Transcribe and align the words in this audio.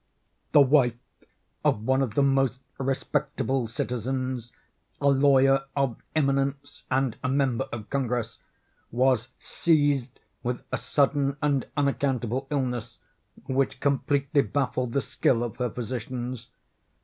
The 0.51 0.61
wife 0.61 0.95
of 1.63 1.83
one 1.85 2.01
of 2.01 2.15
the 2.15 2.23
most 2.23 2.57
respectable 2.79 3.67
citizens—a 3.67 5.07
lawyer 5.07 5.65
of 5.75 6.01
eminence 6.15 6.81
and 6.89 7.15
a 7.23 7.29
member 7.29 7.65
of 7.71 7.87
Congress—was 7.91 9.27
seized 9.37 10.19
with 10.41 10.63
a 10.71 10.77
sudden 10.79 11.37
and 11.39 11.67
unaccountable 11.77 12.47
illness, 12.49 12.97
which 13.45 13.79
completely 13.79 14.41
baffled 14.41 14.93
the 14.93 15.01
skill 15.01 15.43
of 15.43 15.57
her 15.57 15.69
physicians. 15.69 16.47